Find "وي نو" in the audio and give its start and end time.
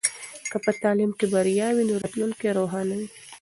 1.75-1.95